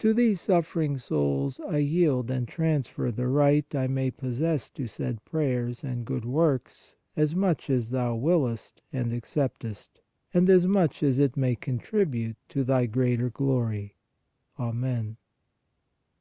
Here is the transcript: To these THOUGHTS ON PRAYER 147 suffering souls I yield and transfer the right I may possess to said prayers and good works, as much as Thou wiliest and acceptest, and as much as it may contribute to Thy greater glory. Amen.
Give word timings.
To 0.00 0.12
these 0.12 0.44
THOUGHTS 0.46 0.56
ON 0.72 0.72
PRAYER 0.72 0.82
147 0.88 0.98
suffering 0.98 1.50
souls 1.54 1.72
I 1.72 1.78
yield 1.78 2.30
and 2.32 2.48
transfer 2.48 3.12
the 3.12 3.28
right 3.28 3.74
I 3.76 3.86
may 3.86 4.10
possess 4.10 4.68
to 4.70 4.88
said 4.88 5.24
prayers 5.24 5.84
and 5.84 6.04
good 6.04 6.24
works, 6.24 6.94
as 7.14 7.36
much 7.36 7.70
as 7.70 7.90
Thou 7.90 8.16
wiliest 8.16 8.82
and 8.92 9.12
acceptest, 9.12 10.00
and 10.34 10.50
as 10.50 10.66
much 10.66 11.04
as 11.04 11.20
it 11.20 11.36
may 11.36 11.54
contribute 11.54 12.38
to 12.48 12.64
Thy 12.64 12.86
greater 12.86 13.30
glory. 13.30 13.94
Amen. 14.58 15.16